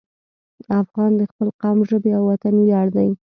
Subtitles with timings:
[0.81, 3.09] افغان د خپل قوم، ژبې او وطن ویاړ دی.